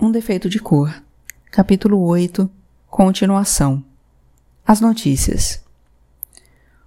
[0.00, 0.94] Um defeito de cor.
[1.50, 2.48] Capítulo 8.
[2.88, 3.82] Continuação.
[4.64, 5.60] As notícias.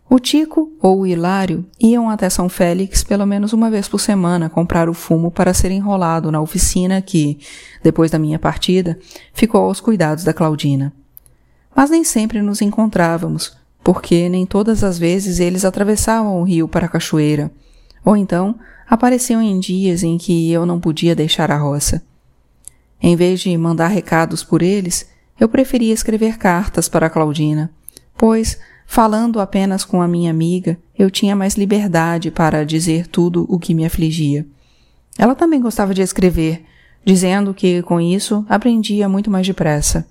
[0.09, 4.49] O Tico ou o Hilário iam até São Félix pelo menos uma vez por semana
[4.49, 7.37] comprar o fumo para ser enrolado na oficina que,
[7.83, 8.97] depois da minha partida,
[9.33, 10.93] ficou aos cuidados da Claudina.
[11.75, 16.85] Mas nem sempre nos encontrávamos, porque nem todas as vezes eles atravessavam o rio para
[16.85, 17.51] a cachoeira,
[18.05, 18.55] ou então
[18.89, 22.01] apareciam em dias em que eu não podia deixar a roça.
[23.01, 25.09] Em vez de mandar recados por eles,
[25.39, 27.71] eu preferia escrever cartas para Claudina,
[28.15, 33.57] pois, falando apenas com a minha amiga, eu tinha mais liberdade para dizer tudo o
[33.57, 34.45] que me afligia.
[35.17, 36.63] Ela também gostava de escrever,
[37.03, 40.07] dizendo que com isso aprendia muito mais depressa.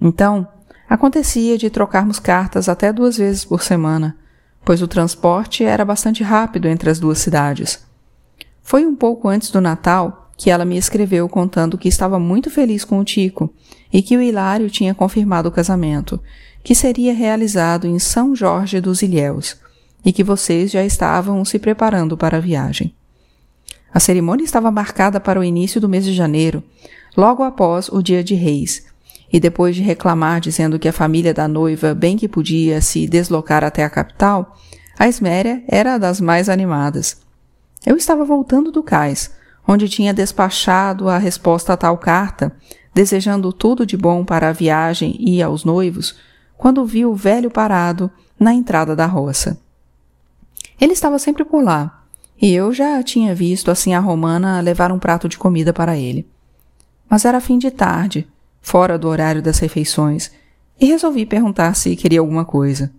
[0.00, 0.46] Então,
[0.88, 4.16] acontecia de trocarmos cartas até duas vezes por semana,
[4.64, 7.84] pois o transporte era bastante rápido entre as duas cidades.
[8.62, 12.84] Foi um pouco antes do Natal que ela me escreveu contando que estava muito feliz
[12.84, 13.52] com o Tico
[13.92, 16.20] e que o Hilário tinha confirmado o casamento,
[16.62, 19.56] que seria realizado em São Jorge dos Ilhéus
[20.04, 22.94] e que vocês já estavam se preparando para a viagem.
[23.92, 26.62] A cerimônia estava marcada para o início do mês de janeiro,
[27.16, 28.84] logo após o dia de Reis,
[29.32, 33.64] e depois de reclamar dizendo que a família da noiva bem que podia se deslocar
[33.64, 34.56] até a capital,
[34.98, 37.16] a Esméria era das mais animadas.
[37.84, 39.30] Eu estava voltando do cais,
[39.66, 42.54] onde tinha despachado a resposta a tal carta,
[42.94, 46.16] desejando tudo de bom para a viagem e aos noivos,
[46.56, 49.60] quando viu o velho parado na entrada da roça.
[50.80, 52.04] Ele estava sempre por lá,
[52.40, 56.28] e eu já tinha visto assim a romana levar um prato de comida para ele.
[57.08, 58.28] Mas era fim de tarde,
[58.60, 60.30] fora do horário das refeições,
[60.78, 62.92] e resolvi perguntar se queria alguma coisa.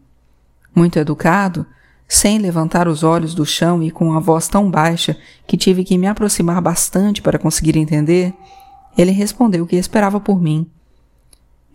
[0.74, 1.66] Muito educado,
[2.08, 5.98] sem levantar os olhos do chão e com a voz tão baixa que tive que
[5.98, 8.34] me aproximar bastante para conseguir entender,
[8.98, 10.66] ele respondeu que esperava por mim.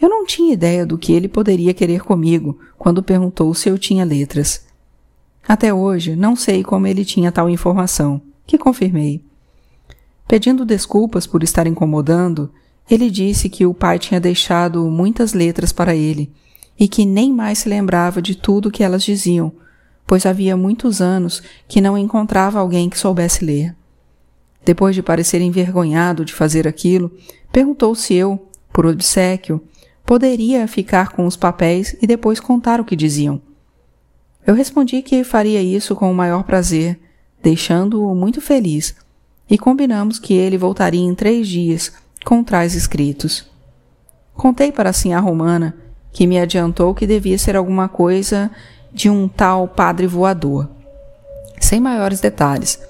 [0.00, 4.04] Eu não tinha ideia do que ele poderia querer comigo quando perguntou se eu tinha
[4.04, 4.64] letras.
[5.46, 9.22] Até hoje não sei como ele tinha tal informação, que confirmei.
[10.26, 12.50] Pedindo desculpas por estar incomodando,
[12.90, 16.32] ele disse que o pai tinha deixado muitas letras para ele
[16.78, 19.52] e que nem mais se lembrava de tudo que elas diziam,
[20.12, 23.74] pois havia muitos anos que não encontrava alguém que soubesse ler.
[24.62, 27.10] Depois de parecer envergonhado de fazer aquilo,
[27.50, 29.58] perguntou se eu, por obsequio,
[30.04, 33.40] poderia ficar com os papéis e depois contar o que diziam.
[34.46, 37.00] Eu respondi que faria isso com o maior prazer,
[37.42, 38.94] deixando-o muito feliz,
[39.48, 41.90] e combinamos que ele voltaria em três dias
[42.22, 43.50] com trás escritos.
[44.34, 45.74] Contei para a sinhá romana,
[46.12, 48.50] que me adiantou que devia ser alguma coisa
[48.92, 50.68] de um tal padre voador.
[51.60, 52.80] Sem maiores detalhes,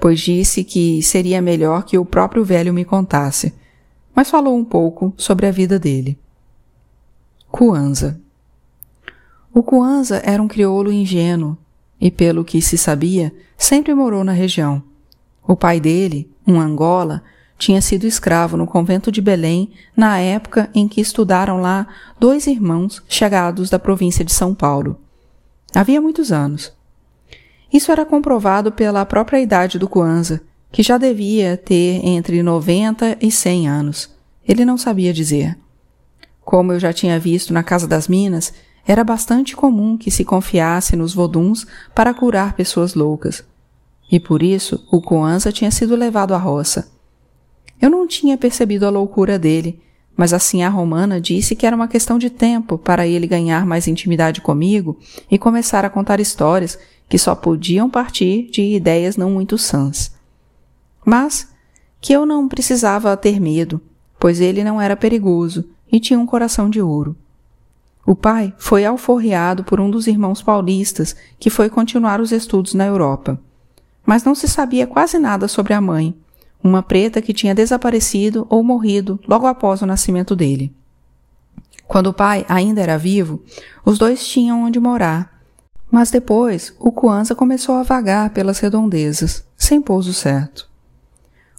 [0.00, 3.54] pois disse que seria melhor que o próprio velho me contasse,
[4.14, 6.18] mas falou um pouco sobre a vida dele.
[7.50, 8.20] Cuanza
[9.52, 11.56] O Cuanza era um crioulo ingênuo
[12.00, 14.82] e, pelo que se sabia, sempre morou na região.
[15.46, 17.22] O pai dele, um Angola,
[17.58, 21.86] tinha sido escravo no convento de Belém na época em que estudaram lá
[22.18, 24.98] dois irmãos chegados da província de São Paulo.
[25.74, 26.72] Havia muitos anos.
[27.72, 30.40] Isso era comprovado pela própria idade do Kwanzaa,
[30.70, 34.10] que já devia ter entre 90 e 100 anos.
[34.46, 35.58] Ele não sabia dizer.
[36.44, 38.52] Como eu já tinha visto na Casa das Minas,
[38.86, 43.44] era bastante comum que se confiasse nos voduns para curar pessoas loucas.
[44.10, 46.90] E por isso o Kwanzaa tinha sido levado à roça.
[47.80, 49.80] Eu não tinha percebido a loucura dele,
[50.16, 53.88] mas assim a romana disse que era uma questão de tempo para ele ganhar mais
[53.88, 54.98] intimidade comigo
[55.30, 56.78] e começar a contar histórias
[57.08, 60.12] que só podiam partir de ideias não muito sãs.
[61.04, 61.48] Mas
[62.00, 63.80] que eu não precisava ter medo,
[64.18, 67.16] pois ele não era perigoso e tinha um coração de ouro.
[68.04, 72.84] O pai foi alforreado por um dos irmãos paulistas que foi continuar os estudos na
[72.84, 73.38] Europa.
[74.04, 76.14] Mas não se sabia quase nada sobre a mãe,
[76.62, 80.72] uma preta que tinha desaparecido ou morrido logo após o nascimento dele.
[81.86, 83.42] Quando o pai ainda era vivo,
[83.84, 85.42] os dois tinham onde morar.
[85.90, 90.66] Mas depois, o Kwanzaa começou a vagar pelas redondezas, sem pouso certo.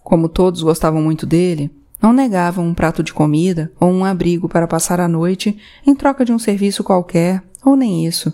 [0.04, 1.70] Como todos gostavam muito dele,
[2.02, 6.26] não negavam um prato de comida ou um abrigo para passar a noite em troca
[6.26, 8.34] de um serviço qualquer, ou nem isso.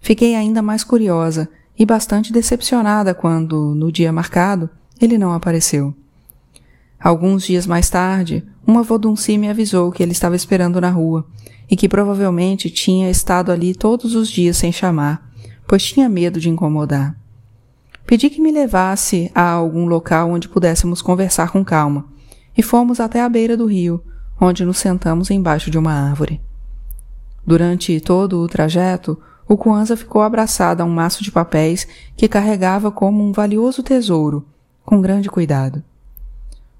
[0.00, 1.48] Fiquei ainda mais curiosa
[1.78, 4.70] e bastante decepcionada quando, no dia marcado,
[5.00, 5.94] ele não apareceu.
[6.98, 11.26] Alguns dias mais tarde, uma vodunci me avisou que ele estava esperando na rua
[11.70, 15.30] e que provavelmente tinha estado ali todos os dias sem chamar,
[15.66, 17.16] pois tinha medo de incomodar.
[18.06, 22.06] Pedi que me levasse a algum local onde pudéssemos conversar com calma,
[22.56, 24.02] e fomos até a beira do rio,
[24.40, 26.40] onde nos sentamos embaixo de uma árvore.
[27.44, 32.90] Durante todo o trajeto, o Kwanzaa ficou abraçado a um maço de papéis que carregava
[32.90, 34.46] como um valioso tesouro,
[34.86, 35.82] com grande cuidado.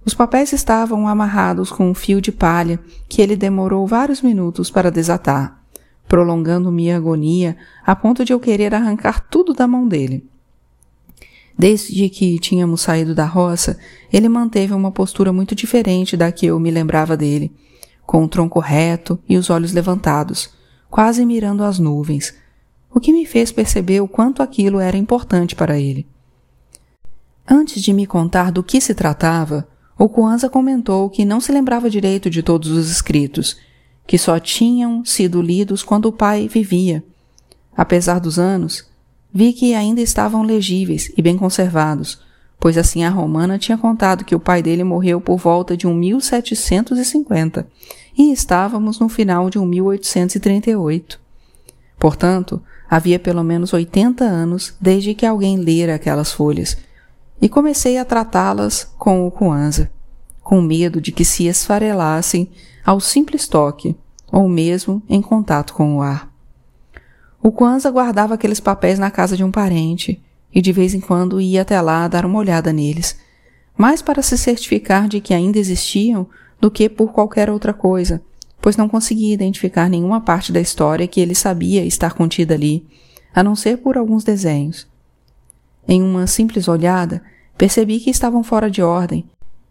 [0.04, 4.92] Os papéis estavam amarrados com um fio de palha que ele demorou vários minutos para
[4.92, 5.60] desatar,
[6.06, 10.24] prolongando minha agonia a ponto de eu querer arrancar tudo da mão dele.
[11.58, 13.76] Desde que tínhamos saído da roça,
[14.12, 17.50] ele manteve uma postura muito diferente da que eu me lembrava dele,
[18.06, 20.50] com o tronco reto e os olhos levantados,
[20.88, 22.32] quase mirando as nuvens,
[22.94, 26.06] o que me fez perceber o quanto aquilo era importante para ele.
[27.48, 31.88] Antes de me contar do que se tratava, o Kwanzaa comentou que não se lembrava
[31.88, 33.56] direito de todos os escritos,
[34.06, 37.04] que só tinham sido lidos quando o pai vivia.
[37.76, 38.86] Apesar dos anos,
[39.32, 42.20] vi que ainda estavam legíveis e bem conservados,
[42.58, 45.94] pois assim a romana tinha contado que o pai dele morreu por volta de um
[45.94, 47.66] 1750
[48.18, 51.20] e estávamos no final de um 1838.
[51.98, 56.76] Portanto, havia pelo menos 80 anos desde que alguém lera aquelas folhas,
[57.40, 59.90] e comecei a tratá-las com o Kwanzaa,
[60.42, 62.48] com medo de que se esfarelassem
[62.84, 63.96] ao simples toque,
[64.32, 66.32] ou mesmo em contato com o ar.
[67.42, 70.22] O Kwanzaa guardava aqueles papéis na casa de um parente,
[70.52, 73.16] e de vez em quando ia até lá dar uma olhada neles,
[73.76, 76.26] mais para se certificar de que ainda existiam
[76.60, 78.22] do que por qualquer outra coisa,
[78.60, 82.86] pois não conseguia identificar nenhuma parte da história que ele sabia estar contida ali,
[83.34, 84.88] a não ser por alguns desenhos.
[85.88, 87.22] Em uma simples olhada,
[87.56, 89.24] percebi que estavam fora de ordem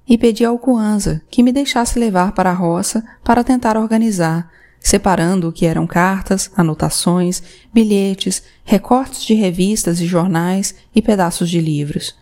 [0.08, 5.50] e pedi ao Kwanzaa que me deixasse levar para a roça para tentar organizar, separando
[5.50, 7.42] o que eram cartas, anotações,
[7.74, 12.16] bilhetes, recortes de revistas e jornais e pedaços de livros.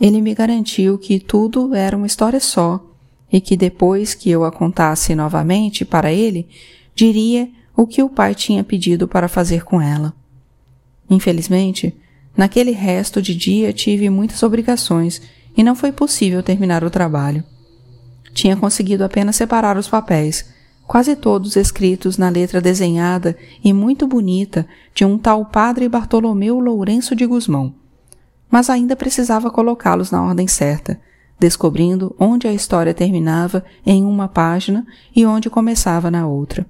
[0.00, 2.84] Ele me garantiu que tudo era uma história só
[3.32, 6.48] e que depois que eu a contasse novamente para ele,
[6.94, 10.14] diria o que o pai tinha pedido para fazer com ela.
[11.08, 11.94] Infelizmente,
[12.36, 15.22] naquele resto de dia tive muitas obrigações
[15.56, 17.42] e não foi possível terminar o trabalho.
[18.34, 20.44] Tinha conseguido apenas separar os papéis,
[20.86, 27.16] quase todos escritos na letra desenhada e muito bonita de um tal padre Bartolomeu Lourenço
[27.16, 27.74] de Guzmão.
[28.50, 31.00] Mas ainda precisava colocá-los na ordem certa,
[31.38, 36.66] descobrindo onde a história terminava em uma página e onde começava na outra.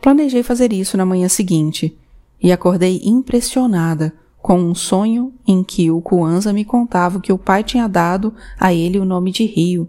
[0.00, 1.96] Planejei fazer isso na manhã seguinte
[2.40, 7.62] e acordei impressionada com um sonho em que o Kwanzaa me contava que o pai
[7.62, 9.88] tinha dado a ele o nome de rio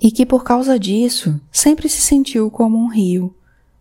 [0.00, 3.34] e que por causa disso sempre se sentiu como um rio,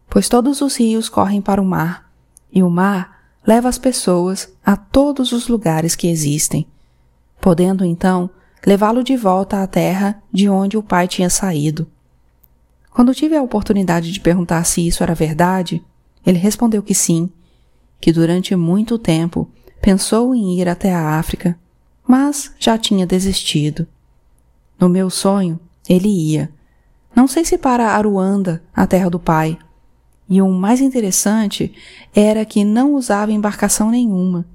[0.07, 2.11] pois todos os rios correm para o mar
[2.53, 6.67] e o mar leva as pessoas a todos os lugares que existem,
[7.39, 8.29] podendo então
[8.65, 11.87] levá-lo de volta à terra de onde o pai tinha saído.
[12.91, 15.83] Quando tive a oportunidade de perguntar se isso era verdade,
[16.23, 17.31] ele respondeu que sim,
[17.99, 19.49] que durante muito tempo
[19.81, 21.57] pensou em ir até a África,
[22.07, 23.87] mas já tinha desistido.
[24.79, 26.51] No meu sonho, ele ia.
[27.15, 29.57] Não sei se para Aruanda, a terra do pai.
[30.29, 31.73] E o mais interessante
[32.15, 34.45] era que não usava embarcação nenhuma,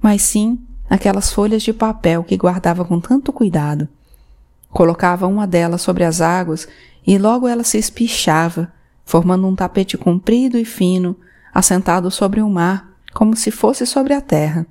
[0.00, 0.58] mas sim
[0.90, 3.88] aquelas folhas de papel que guardava com tanto cuidado.
[4.68, 6.68] Colocava uma delas sobre as águas
[7.06, 8.72] e logo ela se espichava,
[9.04, 11.16] formando um tapete comprido e fino,
[11.54, 14.66] assentado sobre o mar, como se fosse sobre a terra,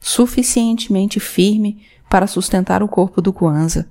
[0.00, 3.86] suficientemente firme para sustentar o corpo do Kwanzaa.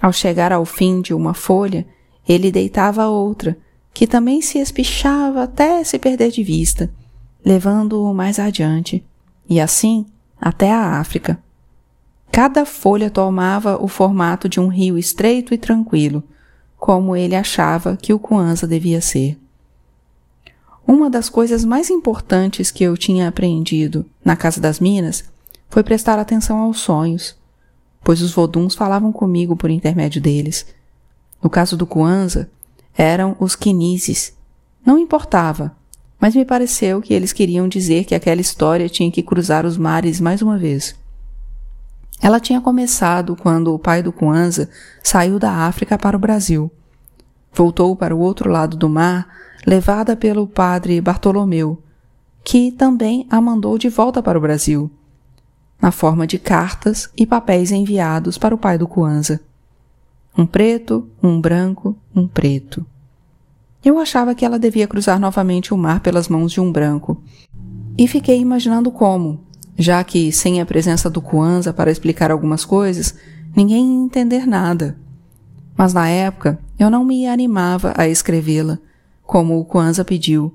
[0.00, 1.86] Ao chegar ao fim de uma folha,
[2.28, 3.58] ele deitava outra,
[3.92, 6.90] que também se espichava até se perder de vista,
[7.44, 9.04] levando-o mais adiante,
[9.48, 10.06] e assim
[10.40, 11.42] até a África.
[12.30, 16.22] Cada folha tomava o formato de um rio estreito e tranquilo,
[16.76, 19.36] como ele achava que o Kwanzaa devia ser.
[20.90, 25.22] Uma das coisas mais importantes que eu tinha aprendido na Casa das Minas
[25.68, 27.36] foi prestar atenção aos sonhos,
[28.02, 30.64] pois os voduns falavam comigo por intermédio deles.
[31.42, 32.48] No caso do Kwanzaa,
[32.96, 34.32] eram os Kinises.
[34.84, 35.76] Não importava,
[36.18, 40.18] mas me pareceu que eles queriam dizer que aquela história tinha que cruzar os mares
[40.18, 40.96] mais uma vez.
[42.18, 44.70] Ela tinha começado quando o pai do Kwanzaa
[45.02, 46.72] saiu da África para o Brasil.
[47.52, 49.28] Voltou para o outro lado do mar,
[49.66, 51.82] levada pelo padre Bartolomeu,
[52.44, 54.90] que também a mandou de volta para o Brasil,
[55.80, 59.40] na forma de cartas e papéis enviados para o pai do Kwanzaa.
[60.36, 62.86] Um preto, um branco, um preto.
[63.84, 67.22] Eu achava que ela devia cruzar novamente o mar pelas mãos de um branco.
[67.96, 69.40] E fiquei imaginando como,
[69.76, 73.14] já que sem a presença do Kwanzaa para explicar algumas coisas,
[73.54, 74.96] ninguém ia entender nada.
[75.78, 78.80] Mas na época eu não me animava a escrevê-la,
[79.22, 80.52] como o Kwanzaa pediu,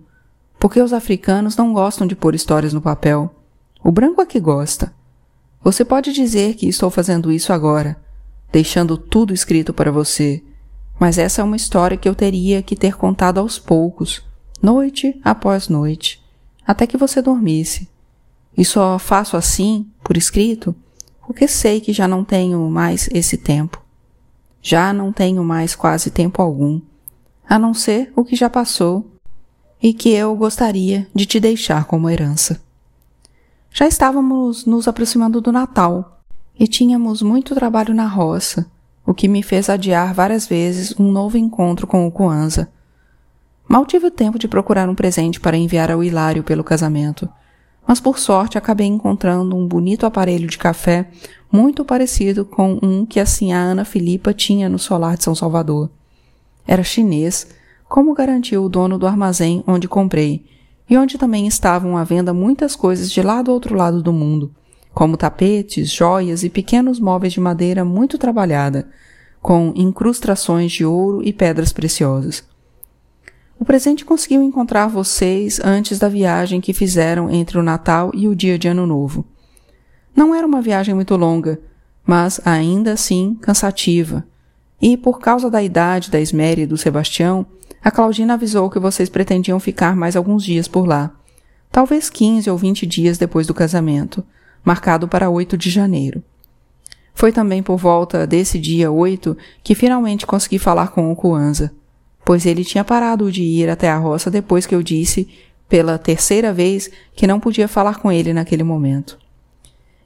[0.59, 3.33] porque os africanos não gostam de pôr histórias no papel.
[3.81, 4.93] O branco é que gosta.
[5.63, 7.95] Você pode dizer que estou fazendo isso agora,
[8.51, 10.43] deixando tudo escrito para você,
[10.99, 14.21] mas essa é uma história que eu teria que ter contado aos poucos,
[14.61, 16.21] noite após noite,
[16.67, 17.87] até que você dormisse.
[18.57, 20.75] E só faço assim, por escrito,
[21.25, 23.82] porque sei que já não tenho mais esse tempo.
[24.65, 26.79] Já não tenho mais quase tempo algum,
[27.47, 29.05] a não ser o que já passou
[29.81, 32.61] e que eu gostaria de te deixar como herança.
[33.69, 36.21] Já estávamos nos aproximando do Natal
[36.57, 38.65] e tínhamos muito trabalho na roça,
[39.05, 42.69] o que me fez adiar várias vezes um novo encontro com o Kwanzaa.
[43.67, 47.27] Mal tive o tempo de procurar um presente para enviar ao Hilário pelo casamento,
[47.85, 51.09] mas por sorte acabei encontrando um bonito aparelho de café
[51.53, 55.87] muito parecido com um que assim a Ana Filipa tinha no solar de São Salvador.
[56.67, 57.47] Era chinês,
[57.87, 60.43] como garantiu o dono do armazém onde comprei,
[60.89, 64.51] e onde também estavam à venda muitas coisas de lá do outro lado do mundo,
[64.95, 68.89] como tapetes, joias e pequenos móveis de madeira muito trabalhada,
[69.39, 72.43] com incrustações de ouro e pedras preciosas.
[73.59, 78.35] O presente conseguiu encontrar vocês antes da viagem que fizeram entre o Natal e o
[78.35, 79.23] dia de Ano Novo.
[80.15, 81.59] Não era uma viagem muito longa,
[82.05, 84.23] mas ainda assim cansativa.
[84.81, 87.45] E por causa da idade da Esméria e do Sebastião,
[87.83, 91.11] a Claudina avisou que vocês pretendiam ficar mais alguns dias por lá.
[91.71, 94.23] Talvez 15 ou 20 dias depois do casamento,
[94.63, 96.23] marcado para 8 de janeiro.
[97.15, 101.71] Foi também por volta desse dia 8 que finalmente consegui falar com o Kwanzaa,
[102.25, 105.27] pois ele tinha parado de ir até a roça depois que eu disse,
[105.67, 109.17] pela terceira vez, que não podia falar com ele naquele momento.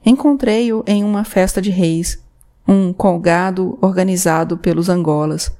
[0.04, 2.22] Encontrei-o em uma festa de reis,
[2.66, 5.50] um colgado organizado pelos Angolas.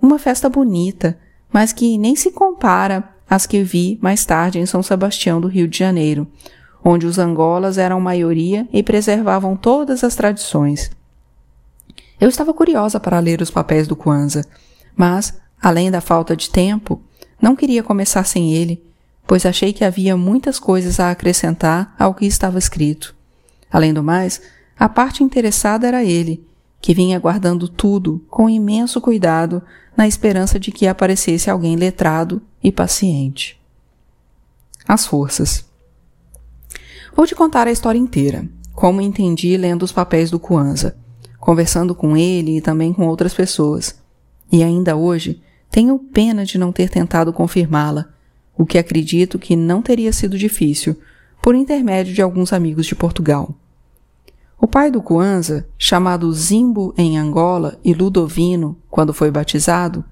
[0.00, 1.18] Uma festa bonita,
[1.52, 5.66] mas que nem se compara às que vi mais tarde em São Sebastião do Rio
[5.66, 6.26] de Janeiro,
[6.84, 10.90] onde os Angolas eram maioria e preservavam todas as tradições.
[12.20, 14.44] Eu estava curiosa para ler os papéis do Kwanzaa,
[14.96, 17.00] mas, além da falta de tempo,
[17.40, 18.82] não queria começar sem ele,
[19.26, 23.14] pois achei que havia muitas coisas a acrescentar ao que estava escrito.
[23.70, 24.40] Além do mais,
[24.78, 26.44] a parte interessada era ele,
[26.80, 29.62] que vinha guardando tudo com imenso cuidado,
[29.96, 33.60] na esperança de que aparecesse alguém letrado e paciente.
[34.86, 35.64] As forças.
[37.14, 40.96] Vou te contar a história inteira, como entendi lendo os papéis do Kwanzaa,
[41.40, 43.96] conversando com ele e também com outras pessoas.
[44.52, 48.06] E ainda hoje, tenho pena de não ter tentado confirmá-la,
[48.56, 50.96] o que acredito que não teria sido difícil,
[51.48, 53.54] por intermédio de alguns amigos de Portugal.
[54.60, 60.04] O pai do Kwanzaa, chamado Zimbo em Angola e Ludovino quando foi batizado,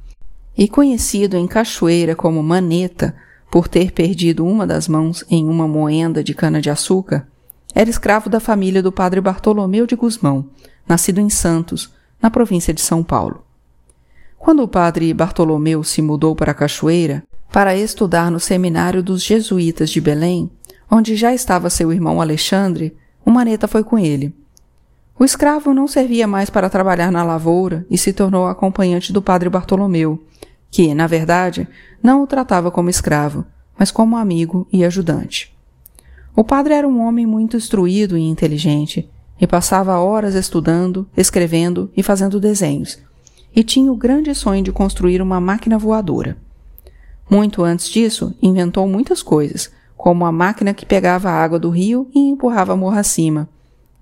[0.56, 3.14] e conhecido em Cachoeira como Maneta
[3.50, 7.28] por ter perdido uma das mãos em uma moenda de cana-de-açúcar,
[7.74, 10.46] era escravo da família do padre Bartolomeu de Guzmão,
[10.88, 13.44] nascido em Santos, na província de São Paulo.
[14.38, 20.00] Quando o padre Bartolomeu se mudou para Cachoeira para estudar no seminário dos jesuítas de
[20.00, 20.50] Belém,
[20.90, 24.34] onde já estava seu irmão Alexandre, o Maneta foi com ele.
[25.18, 29.48] O escravo não servia mais para trabalhar na lavoura e se tornou acompanhante do padre
[29.48, 30.22] Bartolomeu,
[30.70, 31.66] que, na verdade,
[32.02, 33.44] não o tratava como escravo,
[33.78, 35.56] mas como amigo e ajudante.
[36.34, 42.02] O padre era um homem muito instruído e inteligente, e passava horas estudando, escrevendo e
[42.02, 42.98] fazendo desenhos,
[43.54, 46.36] e tinha o grande sonho de construir uma máquina voadora.
[47.28, 52.08] Muito antes disso, inventou muitas coisas, como a máquina que pegava a água do rio
[52.14, 53.48] e empurrava morro acima,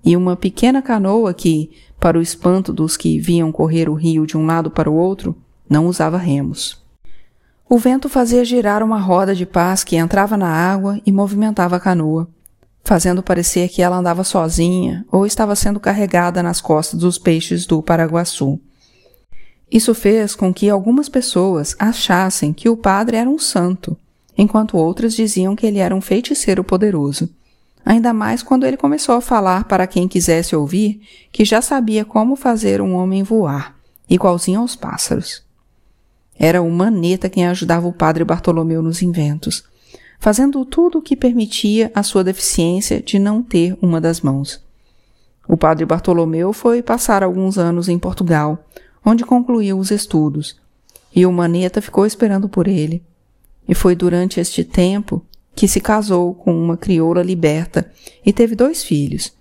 [0.03, 4.37] e uma pequena canoa que, para o espanto dos que viam correr o rio de
[4.37, 5.35] um lado para o outro,
[5.67, 6.83] não usava remos.
[7.67, 11.79] O vento fazia girar uma roda de paz que entrava na água e movimentava a
[11.79, 12.27] canoa,
[12.83, 17.81] fazendo parecer que ela andava sozinha ou estava sendo carregada nas costas dos peixes do
[17.81, 18.59] Paraguaçu.
[19.71, 23.97] Isso fez com que algumas pessoas achassem que o padre era um santo
[24.37, 27.29] enquanto outras diziam que ele era um feiticeiro poderoso.
[27.85, 31.01] Ainda mais quando ele começou a falar para quem quisesse ouvir
[31.31, 33.75] que já sabia como fazer um homem voar,
[34.09, 35.43] igualzinho aos pássaros.
[36.37, 39.63] Era o Maneta quem ajudava o padre Bartolomeu nos inventos,
[40.19, 44.61] fazendo tudo o que permitia a sua deficiência de não ter uma das mãos.
[45.47, 48.65] O padre Bartolomeu foi passar alguns anos em Portugal,
[49.05, 50.59] onde concluiu os estudos,
[51.15, 53.03] e o Maneta ficou esperando por ele,
[53.67, 55.23] e foi durante este tempo
[55.55, 57.89] que se casou com uma crioula liberta
[58.25, 59.33] e teve dois filhos,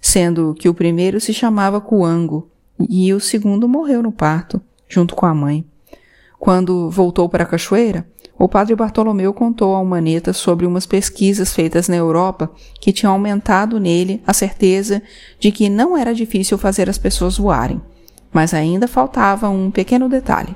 [0.00, 2.50] sendo que o primeiro se chamava Cuango
[2.88, 5.64] e o segundo morreu no parto, junto com a mãe.
[6.38, 8.08] Quando voltou para a cachoeira,
[8.38, 13.80] o padre Bartolomeu contou ao Maneta sobre umas pesquisas feitas na Europa que tinham aumentado
[13.80, 15.02] nele a certeza
[15.40, 17.82] de que não era difícil fazer as pessoas voarem,
[18.32, 20.54] mas ainda faltava um pequeno detalhe.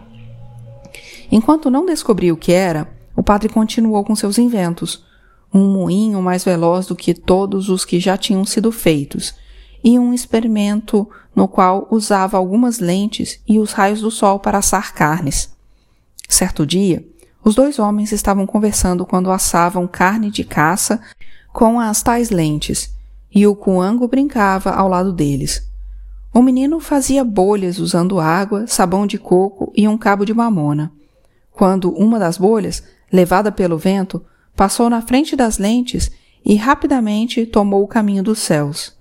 [1.30, 5.04] Enquanto não descobriu o que era, o padre continuou com seus inventos,
[5.52, 9.34] um moinho mais veloz do que todos os que já tinham sido feitos,
[9.84, 14.94] e um experimento no qual usava algumas lentes e os raios do sol para assar
[14.94, 15.50] carnes.
[16.28, 17.06] Certo dia,
[17.44, 21.00] os dois homens estavam conversando quando assavam carne de caça
[21.52, 22.94] com as tais lentes,
[23.34, 25.68] e o cuango brincava ao lado deles.
[26.32, 30.90] O menino fazia bolhas usando água, sabão de coco e um cabo de mamona.
[31.50, 34.24] Quando uma das bolhas, levada pelo vento,
[34.56, 36.10] passou na frente das lentes
[36.44, 38.96] e rapidamente tomou o caminho dos céus.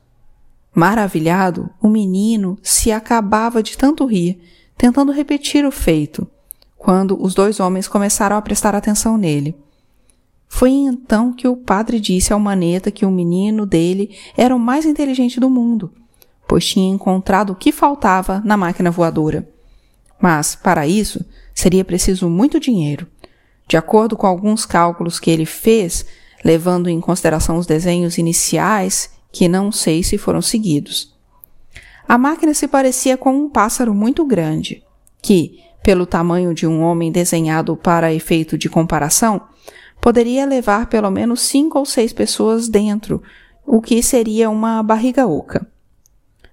[0.73, 4.39] Maravilhado, o menino se acabava de tanto rir,
[4.77, 6.27] tentando repetir o feito
[6.77, 9.55] quando os dois homens começaram a prestar atenção nele.
[10.47, 14.85] Foi então que o padre disse ao maneta que o menino dele era o mais
[14.85, 15.93] inteligente do mundo,
[16.47, 19.47] pois tinha encontrado o que faltava na máquina voadora.
[20.19, 23.07] Mas, para isso, seria preciso muito dinheiro.
[23.71, 26.05] De acordo com alguns cálculos que ele fez,
[26.43, 31.15] levando em consideração os desenhos iniciais, que não sei se foram seguidos.
[32.05, 34.83] A máquina se parecia com um pássaro muito grande,
[35.21, 39.39] que, pelo tamanho de um homem desenhado para efeito de comparação,
[40.01, 43.23] poderia levar pelo menos cinco ou seis pessoas dentro,
[43.65, 45.65] o que seria uma barriga oca.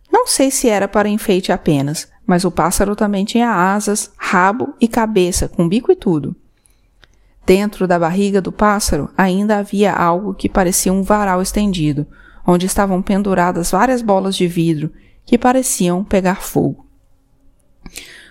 [0.09, 4.87] Não sei se era para enfeite apenas, mas o pássaro também tinha asas, rabo e
[4.87, 6.37] cabeça, com bico e tudo.
[7.49, 12.07] Dentro da barriga do pássaro ainda havia algo que parecia um varal estendido,
[12.47, 14.93] onde estavam penduradas várias bolas de vidro
[15.25, 16.85] que pareciam pegar fogo.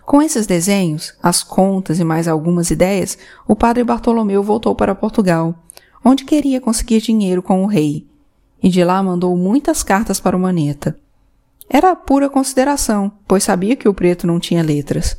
[0.05, 5.63] Com esses desenhos, as contas e mais algumas ideias, o padre Bartolomeu voltou para Portugal,
[6.05, 8.05] onde queria conseguir dinheiro com o rei,
[8.61, 10.95] e de lá mandou muitas cartas para o Maneta.
[11.67, 15.17] Era pura consideração, pois sabia que o preto não tinha letras.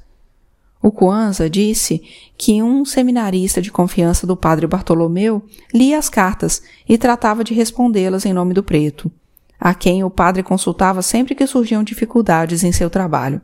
[0.83, 2.03] O Kwanzaa disse
[2.37, 5.43] que um seminarista de confiança do padre Bartolomeu
[5.75, 9.11] lia as cartas e tratava de respondê-las em nome do preto,
[9.59, 13.41] a quem o padre consultava sempre que surgiam dificuldades em seu trabalho.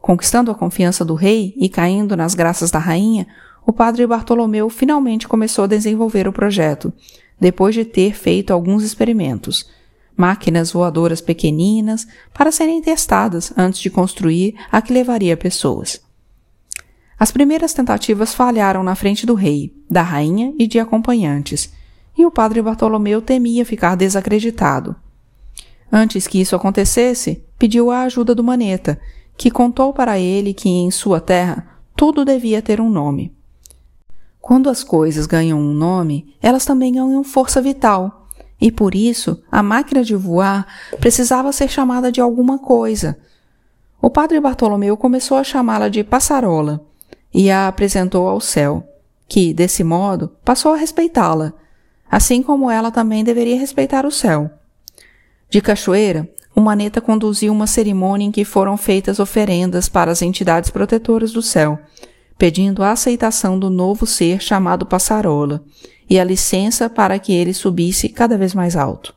[0.00, 3.28] Conquistando a confiança do rei e caindo nas graças da rainha,
[3.64, 6.92] o padre Bartolomeu finalmente começou a desenvolver o projeto,
[7.38, 9.68] depois de ter feito alguns experimentos.
[10.16, 16.09] Máquinas voadoras pequeninas para serem testadas antes de construir a que levaria pessoas.
[17.20, 21.70] As primeiras tentativas falharam na frente do rei, da rainha e de acompanhantes,
[22.16, 24.96] e o padre Bartolomeu temia ficar desacreditado.
[25.92, 28.98] Antes que isso acontecesse, pediu a ajuda do Maneta
[29.36, 33.36] que contou para ele que em sua terra tudo devia ter um nome.
[34.40, 38.28] Quando as coisas ganham um nome, elas também ganham força vital,
[38.58, 40.66] e por isso a máquina de voar
[40.98, 43.18] precisava ser chamada de alguma coisa.
[44.00, 46.88] O padre Bartolomeu começou a chamá-la de passarola
[47.32, 48.86] e a apresentou ao céu,
[49.28, 51.52] que, desse modo, passou a respeitá-la,
[52.10, 54.50] assim como ela também deveria respeitar o céu.
[55.48, 60.70] De cachoeira, o Maneta conduziu uma cerimônia em que foram feitas oferendas para as entidades
[60.70, 61.78] protetoras do céu,
[62.36, 65.62] pedindo a aceitação do novo ser chamado Passarola
[66.08, 69.14] e a licença para que ele subisse cada vez mais alto.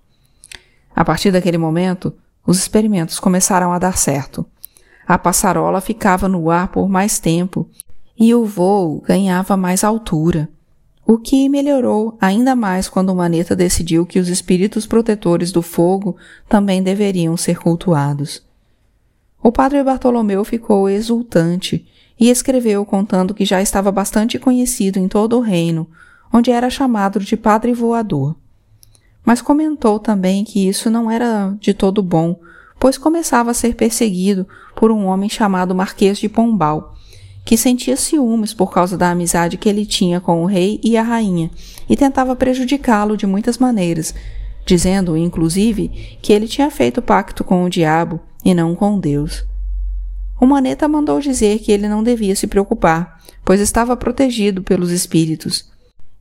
[0.95, 2.13] A partir daquele momento,
[2.45, 4.45] os experimentos começaram a dar certo.
[5.07, 7.69] A passarola ficava no ar por mais tempo
[8.17, 10.49] e o voo ganhava mais altura
[11.05, 16.15] o que melhorou ainda mais quando Maneta decidiu que os espíritos protetores do fogo
[16.47, 18.41] também deveriam ser cultuados.
[19.41, 21.85] O padre Bartolomeu ficou exultante
[22.17, 25.89] e escreveu contando que já estava bastante conhecido em todo o reino,
[26.31, 28.35] onde era chamado de Padre Voador.
[29.25, 32.39] Mas comentou também que isso não era de todo bom,
[32.79, 36.95] pois começava a ser perseguido por um homem chamado Marquês de Pombal,
[37.45, 41.03] que sentia ciúmes por causa da amizade que ele tinha com o rei e a
[41.03, 41.51] rainha
[41.89, 44.15] e tentava prejudicá-lo de muitas maneiras,
[44.65, 49.45] dizendo, inclusive, que ele tinha feito pacto com o diabo e não com Deus.
[50.39, 55.69] O Maneta mandou dizer que ele não devia se preocupar, pois estava protegido pelos espíritos,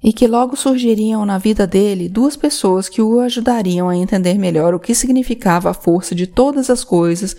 [0.02, 4.74] e que logo surgiriam na vida dele duas pessoas que o ajudariam a entender melhor
[4.74, 7.36] o que significava a força de todas as coisas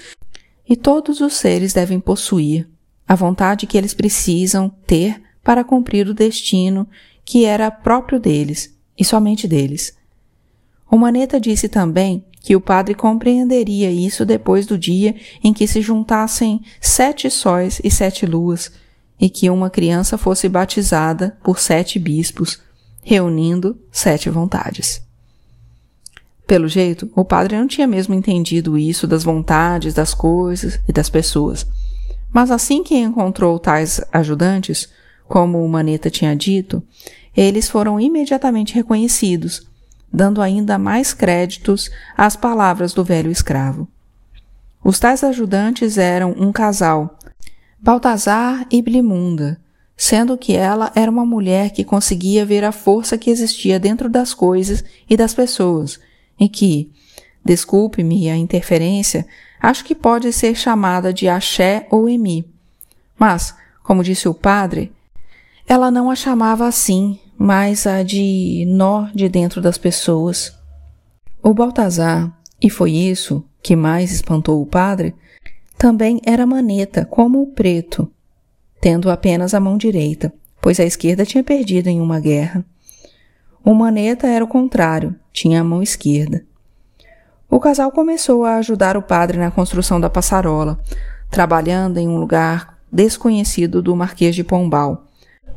[0.68, 2.66] e todos os seres devem possuir
[3.08, 6.88] a vontade que eles precisam ter para cumprir o destino
[7.26, 9.96] que era próprio deles e somente deles.
[10.90, 15.82] O Maneta disse também que o padre compreenderia isso depois do dia em que se
[15.82, 18.72] juntassem sete sóis e sete luas,
[19.20, 22.60] e que uma criança fosse batizada por sete bispos,
[23.02, 25.02] reunindo sete vontades.
[26.46, 31.10] Pelo jeito, o padre não tinha mesmo entendido isso das vontades, das coisas e das
[31.10, 31.66] pessoas.
[32.34, 34.90] Mas assim que encontrou tais ajudantes,
[35.28, 36.84] como o Maneta tinha dito,
[37.38, 39.68] eles foram imediatamente reconhecidos,
[40.12, 43.88] dando ainda mais créditos às palavras do velho escravo.
[44.84, 47.18] Os tais ajudantes eram um casal,
[47.80, 49.62] Baltazar e Blimunda,
[49.96, 54.34] sendo que ela era uma mulher que conseguia ver a força que existia dentro das
[54.34, 56.00] coisas e das pessoas,
[56.40, 56.92] e que,
[57.46, 59.26] desculpe-me a interferência,
[59.64, 62.46] acho que pode ser chamada de axé ou emi.
[63.18, 64.92] Mas, como disse o padre,
[65.66, 70.54] ela não a chamava assim, mas a de nó de dentro das pessoas.
[71.42, 72.30] O Baltazar,
[72.62, 75.16] e foi isso que mais espantou o padre,
[75.78, 78.12] também era maneta, como o preto,
[78.82, 82.66] tendo apenas a mão direita, pois a esquerda tinha perdido em uma guerra.
[83.64, 86.46] O maneta era o contrário, tinha a mão esquerda.
[87.54, 90.80] O casal começou a ajudar o padre na construção da passarola,
[91.30, 95.04] trabalhando em um lugar desconhecido do Marquês de Pombal.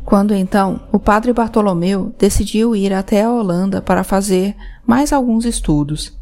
[0.04, 4.54] Quando então o padre Bartolomeu decidiu ir até a Holanda para fazer
[4.86, 6.12] mais alguns estudos.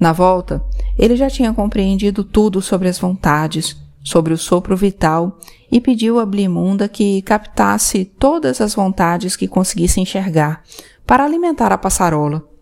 [0.00, 0.64] Na volta,
[0.98, 5.38] ele já tinha compreendido tudo sobre as vontades, sobre o sopro vital
[5.70, 10.62] e pediu a Blimunda que captasse todas as vontades que conseguisse enxergar
[11.06, 12.53] para alimentar a passarola.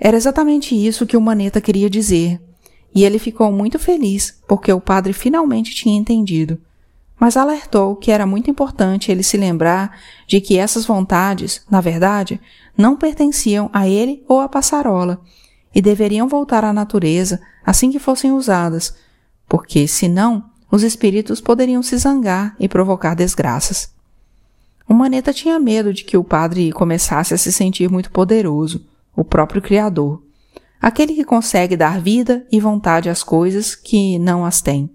[0.00, 2.40] Era exatamente isso que o Maneta queria dizer,
[2.94, 6.58] e ele ficou muito feliz porque o padre finalmente tinha entendido.
[7.18, 12.40] Mas alertou que era muito importante ele se lembrar de que essas vontades, na verdade,
[12.76, 15.20] não pertenciam a ele ou à passarola,
[15.74, 18.94] e deveriam voltar à natureza assim que fossem usadas,
[19.48, 23.92] porque, senão, os espíritos poderiam se zangar e provocar desgraças.
[24.88, 28.84] O Maneta tinha medo de que o padre começasse a se sentir muito poderoso,
[29.16, 30.22] o próprio Criador,
[30.80, 34.90] aquele que consegue dar vida e vontade às coisas que não as têm.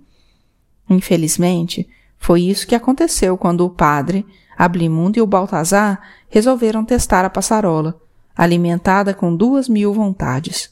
[0.89, 4.25] Infelizmente, foi isso que aconteceu quando o padre,
[4.57, 7.97] Ablimundo e o Baltazar resolveram testar a passarola,
[8.35, 10.69] alimentada com duas mil vontades.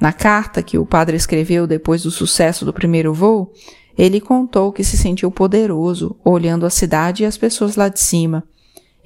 [0.00, 3.52] Na carta que o padre escreveu depois do sucesso do primeiro voo,
[3.96, 8.44] ele contou que se sentiu poderoso olhando a cidade e as pessoas lá de cima,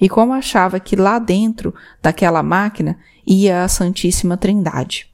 [0.01, 5.07] e como achava que lá dentro daquela máquina ia a Santíssima Trindade.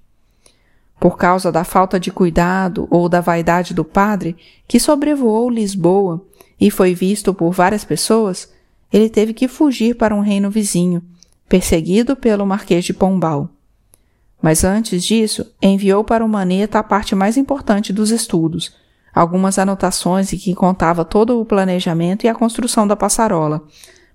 [0.97, 6.25] Por causa da falta de cuidado ou da vaidade do padre, que sobrevoou Lisboa
[6.59, 8.51] e foi visto por várias pessoas,
[8.91, 11.03] ele teve que fugir para um reino vizinho,
[11.49, 13.49] perseguido pelo Marquês de Pombal.
[14.41, 18.73] Mas antes disso, enviou para o Maneta a parte mais importante dos estudos,
[19.13, 23.63] algumas anotações em que contava todo o planejamento e a construção da passarola,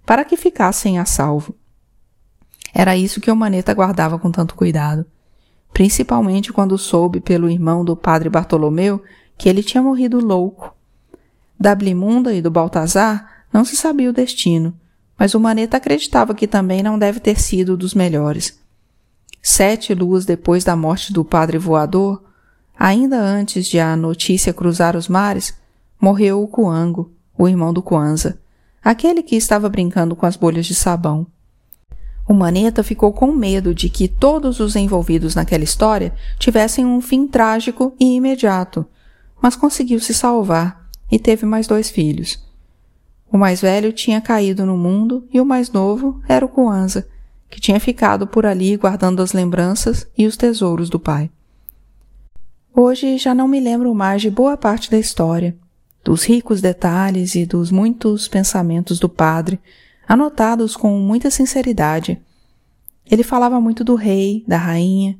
[0.05, 1.55] para que ficassem a salvo.
[2.75, 5.05] Era isso que o Maneta guardava com tanto cuidado,
[5.73, 9.03] principalmente quando soube pelo irmão do padre Bartolomeu
[9.37, 10.75] que ele tinha morrido louco.
[11.59, 14.75] Da Blimunda e do Baltazar não se sabia o destino,
[15.19, 18.59] mas o Maneta acreditava que também não deve ter sido dos melhores.
[19.41, 22.23] Sete luas depois da morte do padre voador,
[22.79, 25.55] ainda antes de a notícia cruzar os mares,
[26.01, 28.41] morreu o Coango, o irmão do Kwanza,
[28.83, 31.27] aquele que estava brincando com as bolhas de sabão.
[32.29, 37.27] O Maneta ficou com medo de que todos os envolvidos naquela história tivessem um fim
[37.27, 38.87] trágico e imediato,
[39.40, 42.42] mas conseguiu se salvar e teve mais dois filhos.
[43.31, 47.09] O mais velho tinha caído no mundo e o mais novo era o Kwanza,
[47.51, 51.31] que tinha ficado por ali guardando as lembranças e os tesouros do pai.
[52.75, 55.57] Hoje já não me lembro mais de boa parte da história,
[56.05, 59.61] dos ricos detalhes e dos muitos pensamentos do padre,
[60.07, 62.21] anotados com muita sinceridade.
[63.11, 65.17] Ele falava muito do rei, da rainha,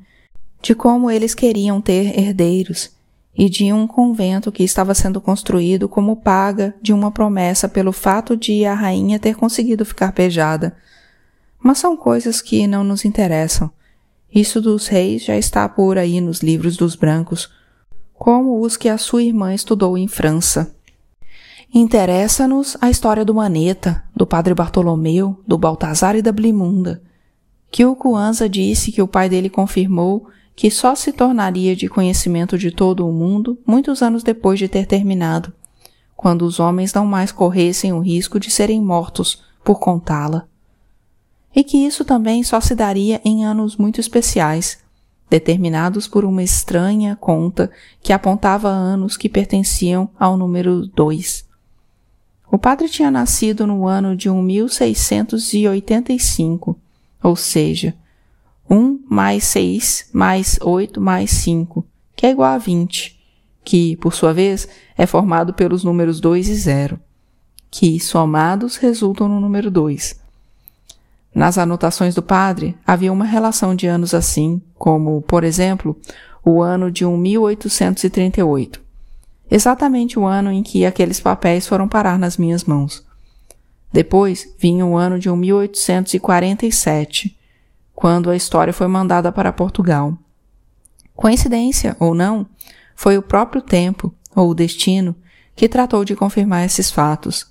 [0.61, 2.91] de como eles queriam ter herdeiros
[3.37, 8.37] e de um convento que estava sendo construído como paga de uma promessa pelo fato
[8.37, 10.77] de a rainha ter conseguido ficar beijada.
[11.59, 13.71] Mas são coisas que não nos interessam.
[14.35, 17.51] Isso dos reis já está por aí nos livros dos brancos,
[18.23, 20.73] como os que a sua irmã estudou em França.
[21.75, 27.03] Interessa-nos a história do Maneta, do padre Bartolomeu, do Baltazar e da Blimunda,
[27.69, 32.57] que o Cuanza disse que o pai dele confirmou que só se tornaria de conhecimento
[32.57, 35.53] de todo o mundo muitos anos depois de ter terminado,
[36.17, 40.47] quando os homens não mais corressem o risco de serem mortos por contá-la.
[41.53, 44.79] E que isso também só se daria em anos muito especiais,
[45.33, 47.71] determinados por uma estranha conta
[48.03, 51.49] que apontava anos que pertenciam ao número 2.
[52.51, 56.79] O padre tinha nascido no ano de 1685,
[57.23, 57.95] ou seja,
[58.69, 61.83] 1 mais 6 mais 8 mais 5,
[62.15, 63.19] que é igual a 20,
[63.65, 64.69] que, por sua vez,
[64.99, 67.01] é formado pelos números 2 e 0,
[67.71, 70.21] que, somados, resultam no número 2.
[71.35, 75.99] Nas anotações do padre havia uma relação de anos assim, como, por exemplo,
[76.45, 78.81] o ano de 1838,
[79.51, 83.03] exatamente o ano em que aqueles papéis foram parar nas minhas mãos.
[83.93, 87.39] Depois vinha o ano de 1847,
[87.95, 90.17] quando a história foi mandada para Portugal.
[91.15, 92.47] Coincidência ou não,
[92.97, 95.15] foi o próprio tempo, ou o destino,
[95.55, 97.47] que tratou de confirmar esses fatos,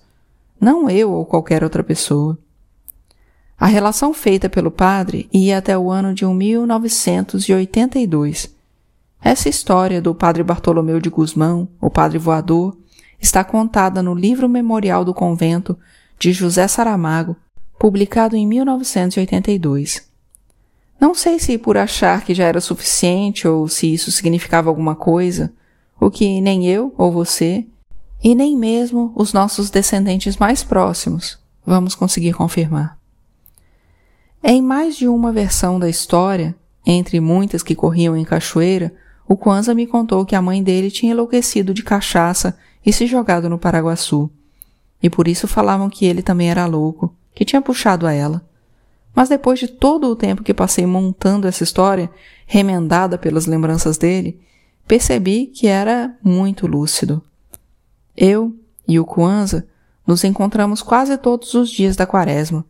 [0.60, 2.38] não eu ou qualquer outra pessoa.
[3.62, 8.50] A relação feita pelo padre ia até o ano de 1982.
[9.24, 12.76] Essa história do padre Bartolomeu de Guzmão, o padre voador,
[13.20, 15.78] está contada no livro memorial do convento
[16.18, 17.36] de José Saramago,
[17.78, 20.10] publicado em 1982.
[21.00, 25.54] Não sei se por achar que já era suficiente ou se isso significava alguma coisa,
[26.00, 27.68] o que nem eu ou você,
[28.24, 33.00] e nem mesmo os nossos descendentes mais próximos, vamos conseguir confirmar.
[34.44, 38.92] Em mais de uma versão da história, entre muitas que corriam em cachoeira,
[39.28, 43.48] o Kwanzaa me contou que a mãe dele tinha enlouquecido de cachaça e se jogado
[43.48, 44.32] no Paraguaçu.
[45.02, 48.44] E por isso falavam que ele também era louco, que tinha puxado a ela.
[49.14, 52.10] Mas depois de todo o tempo que passei montando essa história,
[52.48, 54.40] remendada pelas lembranças dele,
[54.88, 57.22] percebi que era muito lúcido.
[58.18, 58.56] Eu
[58.88, 59.66] e o Kwanzaa
[60.06, 62.66] nos encontramos quase todos os dias da quaresma,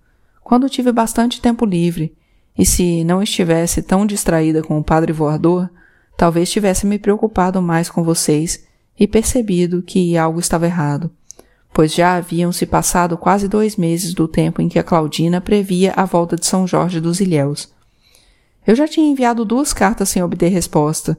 [0.51, 2.13] quando tive bastante tempo livre,
[2.59, 5.71] e se não estivesse tão distraída com o padre voador,
[6.17, 8.65] talvez tivesse me preocupado mais com vocês
[8.99, 11.09] e percebido que algo estava errado,
[11.73, 15.93] pois já haviam se passado quase dois meses do tempo em que a Claudina previa
[15.95, 17.73] a volta de São Jorge dos Ilhéus.
[18.67, 21.17] Eu já tinha enviado duas cartas sem obter resposta,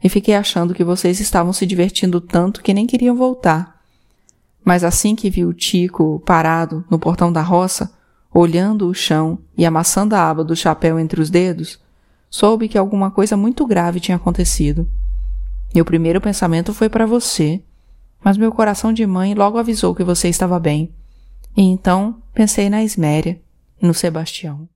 [0.00, 3.82] e fiquei achando que vocês estavam se divertindo tanto que nem queriam voltar.
[4.64, 7.97] Mas assim que vi o Tico parado no portão da roça,
[8.38, 11.80] olhando o chão e amassando a aba do chapéu entre os dedos,
[12.30, 14.88] soube que alguma coisa muito grave tinha acontecido.
[15.74, 17.60] Meu primeiro pensamento foi para você,
[18.22, 20.94] mas meu coração de mãe logo avisou que você estava bem.
[21.56, 23.40] E então pensei na Esméria
[23.82, 24.68] e no Sebastião.